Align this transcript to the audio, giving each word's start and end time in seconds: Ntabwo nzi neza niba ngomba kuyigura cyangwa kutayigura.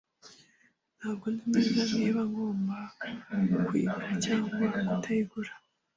Ntabwo 0.97 1.25
nzi 1.33 1.43
neza 1.59 1.85
niba 2.01 2.21
ngomba 2.31 2.75
kuyigura 3.67 4.07
cyangwa 4.23 4.65
kutayigura. 4.87 5.51